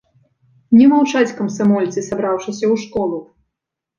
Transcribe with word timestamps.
Не 0.77 0.85
маўчаць 0.93 1.35
камсамольцы, 1.41 2.03
сабраўшыся 2.09 2.65
ў 2.73 2.83
школу. 2.87 3.17